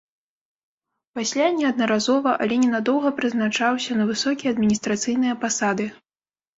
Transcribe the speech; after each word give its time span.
Пасля 1.19 1.45
неаднаразова, 1.57 2.31
але 2.47 2.59
ненадоўга 2.63 3.09
прызначаўся 3.23 3.91
на 4.03 4.11
высокія 4.11 4.49
адміністрацыйныя 4.59 5.41
пасады. 5.49 5.85